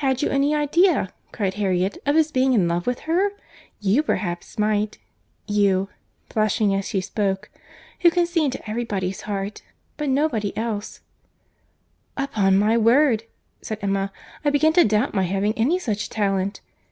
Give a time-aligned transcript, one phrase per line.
[0.00, 5.88] "Had you any idea," cried Harriet, "of his being in love with her?—You, perhaps, might.—You
[6.28, 7.48] (blushing as she spoke)
[8.00, 9.62] who can see into every body's heart;
[9.96, 11.02] but nobody else—"
[12.16, 13.22] "Upon my word,"
[13.60, 14.10] said Emma,
[14.44, 16.60] "I begin to doubt my having any such talent.